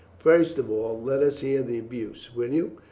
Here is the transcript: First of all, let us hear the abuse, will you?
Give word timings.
First 0.17 0.57
of 0.57 0.71
all, 0.71 0.99
let 0.99 1.21
us 1.21 1.41
hear 1.41 1.61
the 1.61 1.77
abuse, 1.77 2.33
will 2.35 2.51
you? 2.51 2.71